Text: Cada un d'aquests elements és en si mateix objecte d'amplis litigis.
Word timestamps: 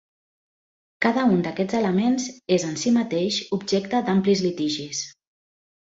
Cada 1.07 1.25
un 1.33 1.43
d'aquests 1.49 1.77
elements 1.81 2.27
és 2.59 2.67
en 2.71 2.75
si 2.85 2.95
mateix 2.99 3.41
objecte 3.61 4.05
d'amplis 4.11 4.47
litigis. 4.51 5.09